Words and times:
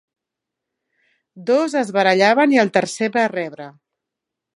Dos 1.49 1.75
es 1.81 1.91
barallaven 1.97 2.57
i 2.57 2.61
el 2.65 2.73
tercer 2.79 3.11
va 3.19 3.27
rebre. 3.35 3.69